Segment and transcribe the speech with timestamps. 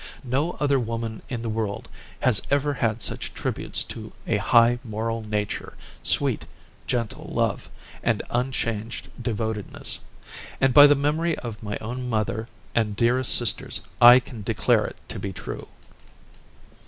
[0.23, 1.87] No other woman in the world
[2.21, 6.43] has ever had such tributes to a high moral nature, sweet,
[6.87, 7.69] gentle love,
[8.01, 9.99] and unchanged devotedness.
[10.59, 14.97] And by the memory of my own mother and dearest sisters I can declare it
[15.09, 15.67] to be true!